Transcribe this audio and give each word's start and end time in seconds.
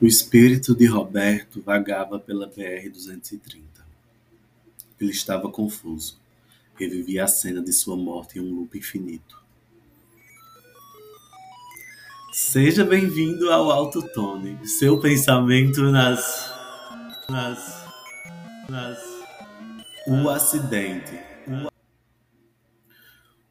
O 0.00 0.06
espírito 0.06 0.76
de 0.76 0.86
Roberto 0.86 1.60
vagava 1.60 2.20
pela 2.20 2.48
BR-230. 2.48 3.60
Ele 5.00 5.10
estava 5.10 5.50
confuso. 5.50 6.20
Revivia 6.76 7.24
a 7.24 7.26
cena 7.26 7.60
de 7.60 7.72
sua 7.72 7.96
morte 7.96 8.38
em 8.38 8.42
um 8.42 8.54
loop 8.54 8.78
infinito. 8.78 9.42
Seja 12.32 12.84
bem-vindo 12.84 13.50
ao 13.50 13.72
Alto 13.72 14.00
Tone. 14.12 14.64
Seu 14.68 15.00
pensamento 15.00 15.82
nas. 15.90 16.48
nas. 17.28 17.84
nas. 18.68 18.98
O 20.06 20.28
acidente. 20.28 21.18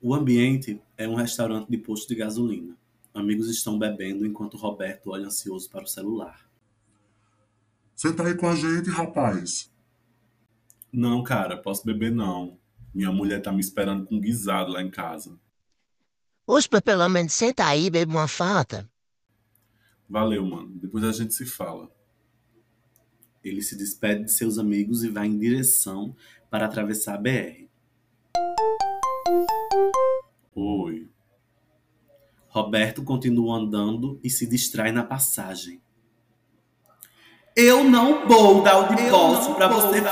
O 0.00 0.12
ambiente 0.12 0.82
é 0.98 1.06
um 1.06 1.14
restaurante 1.14 1.70
de 1.70 1.78
posto 1.78 2.08
de 2.08 2.16
gasolina. 2.16 2.76
Amigos 3.14 3.48
estão 3.48 3.78
bebendo 3.78 4.26
enquanto 4.26 4.56
Roberto 4.56 5.10
olha 5.10 5.26
ansioso 5.26 5.68
para 5.68 5.84
o 5.84 5.86
celular. 5.86 6.48
Senta 7.94 8.26
aí 8.26 8.34
com 8.36 8.48
a 8.48 8.56
gente, 8.56 8.88
rapaz. 8.88 9.70
Não, 10.90 11.22
cara, 11.22 11.56
posso 11.56 11.84
beber 11.84 12.10
não. 12.10 12.58
Minha 12.94 13.12
mulher 13.12 13.40
tá 13.40 13.52
me 13.52 13.60
esperando 13.60 14.06
com 14.06 14.18
guisado 14.18 14.72
lá 14.72 14.82
em 14.82 14.90
casa. 14.90 15.38
Uspa, 16.46 16.80
pelo 16.80 17.08
menos 17.08 17.32
senta 17.32 17.66
aí 17.66 17.86
e 17.86 17.90
bebe 17.90 18.12
uma 18.12 18.26
fanta. 18.26 18.90
Valeu, 20.08 20.44
mano. 20.44 20.70
Depois 20.74 21.04
a 21.04 21.12
gente 21.12 21.32
se 21.34 21.46
fala. 21.46 21.90
Ele 23.44 23.62
se 23.62 23.76
despede 23.76 24.24
de 24.24 24.32
seus 24.32 24.58
amigos 24.58 25.04
e 25.04 25.10
vai 25.10 25.26
em 25.26 25.38
direção 25.38 26.14
para 26.50 26.66
atravessar 26.66 27.14
a 27.14 27.18
BR. 27.18 27.68
Oi. 30.54 31.11
Roberto 32.52 33.02
continua 33.02 33.56
andando 33.56 34.20
e 34.22 34.28
se 34.28 34.46
distrai 34.46 34.92
na 34.92 35.02
passagem. 35.02 35.80
Eu 37.56 37.82
não 37.82 38.28
vou 38.28 38.60
dar 38.62 38.76
o 38.76 38.94
divórcio 38.94 39.54
para 39.54 39.68
você, 39.68 40.02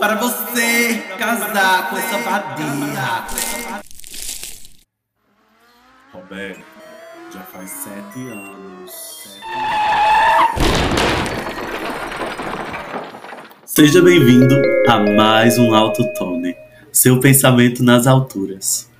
para 0.00 0.16
você 0.16 0.98
casar 1.16 1.90
com 1.90 1.96
essa 1.96 2.18
vadia. 2.18 3.26
Roberto, 6.12 6.64
já 7.32 7.40
faz 7.42 7.70
sete 7.70 8.18
anos. 8.26 9.40
Seja 13.64 14.02
bem-vindo 14.02 14.60
a 14.88 14.98
mais 14.98 15.56
um 15.56 15.72
Alto 15.72 16.02
Tone, 16.14 16.56
seu 16.90 17.20
pensamento 17.20 17.84
nas 17.84 18.08
alturas. 18.08 18.90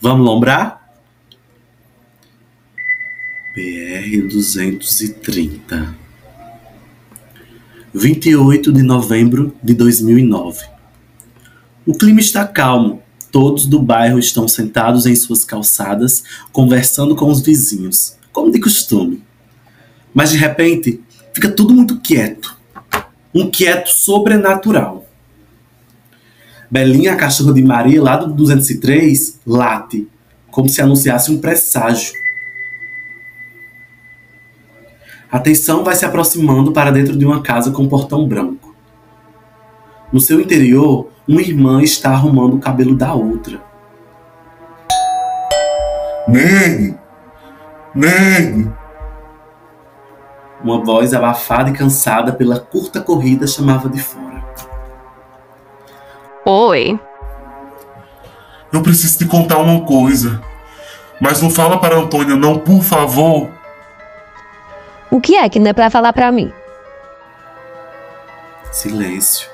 Vamos 0.00 0.26
lombrar? 0.26 0.85
BR 3.56 4.28
230 4.28 5.96
28 7.94 8.70
de 8.70 8.82
novembro 8.82 9.56
de 9.62 9.72
2009 9.72 10.66
O 11.86 11.94
clima 11.94 12.20
está 12.20 12.46
calmo. 12.46 13.02
Todos 13.32 13.64
do 13.64 13.80
bairro 13.80 14.18
estão 14.18 14.46
sentados 14.46 15.06
em 15.06 15.16
suas 15.16 15.42
calçadas, 15.42 16.22
conversando 16.52 17.16
com 17.16 17.30
os 17.30 17.40
vizinhos, 17.40 18.18
como 18.30 18.50
de 18.50 18.60
costume. 18.60 19.24
Mas 20.12 20.32
de 20.32 20.36
repente, 20.36 21.02
fica 21.32 21.50
tudo 21.50 21.72
muito 21.72 21.98
quieto. 22.00 22.58
Um 23.34 23.50
quieto 23.50 23.88
sobrenatural. 23.88 25.08
Belinha, 26.70 27.14
a 27.14 27.16
cachorra 27.16 27.54
de 27.54 27.62
Maria, 27.62 28.02
lá 28.02 28.18
do 28.18 28.34
203, 28.34 29.40
late, 29.46 30.06
como 30.50 30.68
se 30.68 30.82
anunciasse 30.82 31.30
um 31.30 31.38
presságio. 31.38 32.25
A 35.30 35.38
tensão 35.38 35.82
vai 35.82 35.94
se 35.94 36.04
aproximando 36.04 36.72
para 36.72 36.92
dentro 36.92 37.16
de 37.16 37.24
uma 37.24 37.42
casa 37.42 37.70
com 37.70 37.82
um 37.82 37.88
portão 37.88 38.26
branco. 38.26 38.74
No 40.12 40.20
seu 40.20 40.40
interior, 40.40 41.08
uma 41.26 41.40
irmã 41.40 41.82
está 41.82 42.10
arrumando 42.10 42.54
o 42.54 42.60
cabelo 42.60 42.94
da 42.94 43.12
outra. 43.12 43.60
Neg! 46.28 46.96
Neg! 47.94 48.70
Uma 50.62 50.84
voz 50.84 51.12
abafada 51.12 51.70
e 51.70 51.72
cansada 51.72 52.32
pela 52.32 52.58
curta 52.58 53.00
corrida 53.00 53.46
chamava 53.46 53.88
de 53.88 54.00
fora. 54.00 54.44
Oi. 56.44 56.98
Eu 58.72 58.82
preciso 58.82 59.18
te 59.18 59.24
contar 59.26 59.58
uma 59.58 59.84
coisa. 59.84 60.40
Mas 61.20 61.42
não 61.42 61.50
fala 61.50 61.78
para 61.78 61.96
Antônia, 61.96 62.36
não, 62.36 62.58
por 62.58 62.82
favor. 62.82 63.50
O 65.16 65.20
que 65.20 65.34
é 65.34 65.48
que 65.48 65.58
não 65.58 65.70
é 65.70 65.72
pra 65.72 65.88
falar 65.88 66.12
pra 66.12 66.30
mim? 66.30 66.52
Silêncio. 68.70 69.48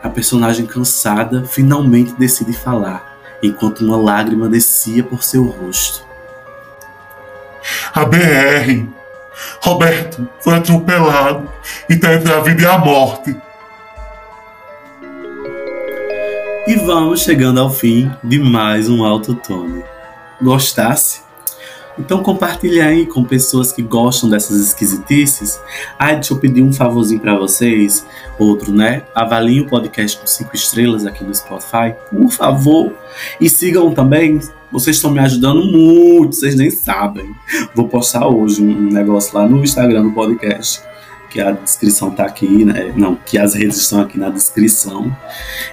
A 0.00 0.08
personagem 0.08 0.64
cansada 0.64 1.44
finalmente 1.44 2.14
decide 2.14 2.52
falar, 2.52 3.18
enquanto 3.42 3.80
uma 3.80 3.96
lágrima 3.96 4.48
descia 4.48 5.02
por 5.02 5.24
seu 5.24 5.46
rosto. 5.46 6.06
A 7.92 8.04
BR. 8.04 8.86
Roberto 9.60 10.28
foi 10.38 10.54
atropelado 10.54 11.50
e 11.90 11.96
tá 11.96 12.14
entre 12.14 12.32
a 12.32 12.38
vida 12.38 12.62
e 12.62 12.66
a 12.66 12.78
morte. 12.78 13.36
E 16.68 16.76
vamos 16.76 17.22
chegando 17.22 17.60
ao 17.60 17.68
fim 17.68 18.12
de 18.22 18.38
mais 18.38 18.88
um 18.88 19.04
Alto 19.04 19.34
Tone. 19.34 19.82
Gostasse? 20.40 21.23
Então 21.98 22.22
compartilha 22.22 22.86
aí 22.86 23.06
com 23.06 23.22
pessoas 23.22 23.70
que 23.70 23.82
gostam 23.82 24.28
dessas 24.28 24.60
esquisitices. 24.60 25.60
Ah, 25.98 26.12
deixa 26.12 26.34
eu 26.34 26.38
pedir 26.38 26.62
um 26.62 26.72
favorzinho 26.72 27.20
para 27.20 27.36
vocês. 27.36 28.04
Outro, 28.38 28.72
né? 28.72 29.02
Avaliem 29.14 29.60
o 29.60 29.68
podcast 29.68 30.18
com 30.18 30.26
cinco 30.26 30.54
estrelas 30.54 31.06
aqui 31.06 31.22
no 31.22 31.34
Spotify, 31.34 31.94
por 32.10 32.30
favor. 32.30 32.92
E 33.40 33.48
sigam 33.48 33.92
também. 33.92 34.40
Vocês 34.72 34.96
estão 34.96 35.12
me 35.12 35.20
ajudando 35.20 35.62
muito, 35.64 36.34
vocês 36.34 36.56
nem 36.56 36.68
sabem. 36.68 37.32
Vou 37.76 37.86
postar 37.86 38.26
hoje 38.26 38.60
um 38.60 38.90
negócio 38.90 39.36
lá 39.38 39.46
no 39.48 39.62
Instagram 39.62 40.02
do 40.02 40.10
podcast. 40.10 40.82
Que 41.30 41.40
a 41.40 41.52
descrição 41.52 42.10
tá 42.10 42.24
aqui, 42.24 42.64
né? 42.64 42.92
Não, 42.96 43.14
que 43.14 43.38
as 43.38 43.54
redes 43.54 43.76
estão 43.76 44.00
aqui 44.00 44.18
na 44.18 44.30
descrição. 44.30 45.16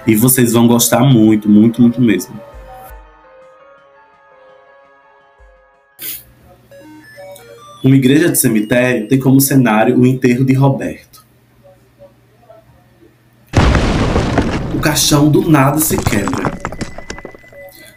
E 0.06 0.14
vocês 0.14 0.52
vão 0.52 0.68
gostar 0.68 1.00
muito, 1.00 1.48
muito, 1.48 1.82
muito 1.82 2.00
mesmo. 2.00 2.51
Uma 7.82 7.96
igreja 7.96 8.30
de 8.30 8.38
cemitério 8.38 9.08
tem 9.08 9.18
como 9.18 9.40
cenário 9.40 9.98
o 9.98 10.06
enterro 10.06 10.44
de 10.44 10.54
Roberto. 10.54 11.26
O 14.72 14.78
caixão 14.78 15.28
do 15.28 15.50
nada 15.50 15.80
se 15.80 15.96
quebra. 15.96 16.52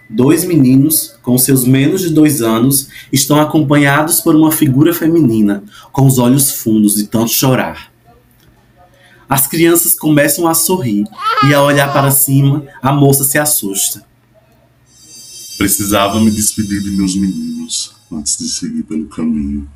Dois 0.10 0.44
meninos, 0.44 1.16
com 1.22 1.38
seus 1.38 1.68
menos 1.68 2.02
de 2.02 2.10
dois 2.10 2.42
anos, 2.42 2.90
estão 3.14 3.40
acompanhados 3.40 4.22
por 4.22 4.36
uma 4.36 4.52
figura 4.52 4.92
feminina, 4.92 5.64
com 5.92 6.08
os 6.08 6.18
olhos 6.18 6.52
fundos 6.52 6.96
de 6.96 7.06
tanto 7.06 7.30
chorar. 7.30 7.92
As 9.30 9.46
crianças 9.46 9.94
começam 9.94 10.48
a 10.48 10.56
sorrir 10.56 11.04
e, 11.48 11.54
a 11.54 11.62
olhar 11.62 11.94
para 11.94 12.10
cima, 12.10 12.66
a 12.82 12.92
moça 12.92 13.24
se 13.24 13.38
assusta. 13.38 14.04
Precisava 15.60 16.20
me 16.20 16.32
despedir 16.32 16.82
de 16.82 16.90
meus 16.90 17.16
meninos 17.16 17.95
antes 18.12 18.38
de 18.38 18.48
seguir 18.48 18.84
pelo 18.84 19.08
caminho. 19.08 19.68